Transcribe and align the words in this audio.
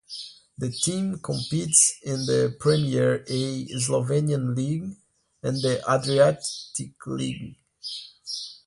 The 0.57 0.71
team 0.71 1.19
competes 1.19 1.99
in 2.01 2.25
the 2.25 2.55
Premier 2.59 3.23
A 3.27 3.67
Slovenian 3.67 4.55
League 4.55 4.95
and 5.43 5.57
the 5.57 5.79
Adriatic 5.87 6.93
League. 7.05 7.57